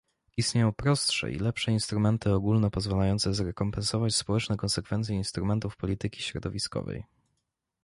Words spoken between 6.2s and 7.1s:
środowiskowej